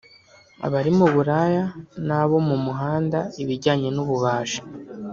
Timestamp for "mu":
0.97-1.07, 2.47-2.57